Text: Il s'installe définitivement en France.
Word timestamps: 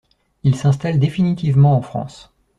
Il 0.41 0.55
s'installe 0.55 0.97
définitivement 0.97 1.77
en 1.77 1.83
France. 1.83 2.33